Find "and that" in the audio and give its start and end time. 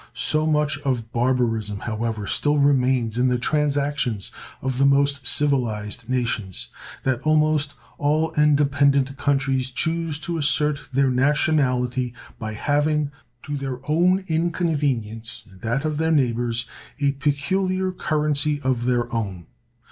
15.51-15.85